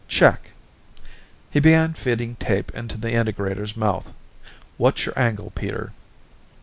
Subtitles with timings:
[0.07, 0.53] "Check."
[1.51, 4.11] He began feeding tape into the integrator's mouth.
[4.77, 5.91] "What's your angle, Peter?"